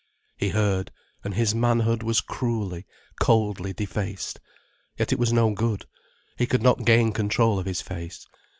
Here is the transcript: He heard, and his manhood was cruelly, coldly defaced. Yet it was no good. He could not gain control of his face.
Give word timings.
He 0.35 0.49
heard, 0.49 0.89
and 1.23 1.35
his 1.35 1.53
manhood 1.53 2.01
was 2.01 2.21
cruelly, 2.21 2.87
coldly 3.21 3.71
defaced. 3.71 4.39
Yet 4.97 5.13
it 5.13 5.19
was 5.19 5.31
no 5.31 5.53
good. 5.53 5.85
He 6.39 6.47
could 6.47 6.63
not 6.63 6.85
gain 6.87 7.13
control 7.13 7.59
of 7.59 7.67
his 7.67 7.83
face. 7.83 8.25